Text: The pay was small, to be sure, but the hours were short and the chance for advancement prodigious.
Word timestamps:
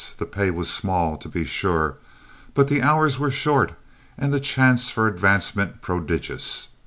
The 0.17 0.25
pay 0.25 0.49
was 0.49 0.67
small, 0.67 1.15
to 1.17 1.29
be 1.29 1.45
sure, 1.45 1.97
but 2.55 2.69
the 2.69 2.81
hours 2.81 3.19
were 3.19 3.29
short 3.29 3.73
and 4.17 4.33
the 4.33 4.39
chance 4.39 4.89
for 4.89 5.07
advancement 5.07 5.83
prodigious. 5.83 6.69